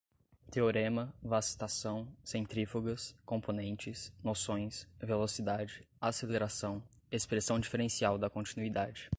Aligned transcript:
teorema, 0.49 1.13
vacitação, 1.21 2.07
centrífugas, 2.23 3.15
componentes, 3.25 4.11
noções, 4.23 4.87
velocidade, 4.99 5.87
aceleração, 5.99 6.81
expressão 7.11 7.59
diferencial 7.59 8.17
da 8.17 8.29
continuidade 8.29 9.09